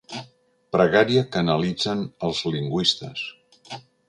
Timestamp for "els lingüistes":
2.31-3.25